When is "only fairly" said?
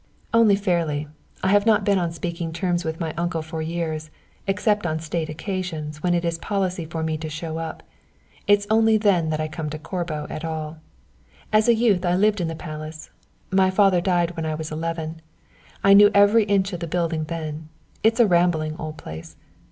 0.33-1.07